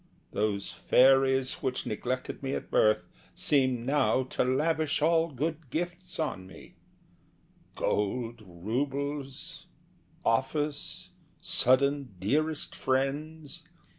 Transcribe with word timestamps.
Those 0.31 0.71
fairies 0.71 1.61
which 1.61 1.85
neglected 1.85 2.41
me 2.41 2.55
at 2.55 2.71
birth 2.71 3.07
Seemed 3.35 3.85
now 3.85 4.23
to 4.33 4.43
lavish 4.43 4.99
all 4.99 5.27
good 5.29 5.69
gifts 5.69 6.17
on 6.17 6.47
me 6.47 6.73
Gold 7.75 8.41
roubles, 8.43 9.67
office, 10.25 11.11
sudden 11.39 12.15
dearest 12.17 12.73
friends. 12.73 13.61